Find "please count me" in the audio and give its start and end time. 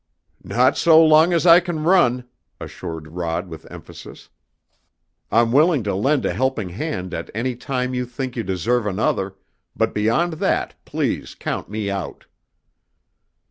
10.85-11.91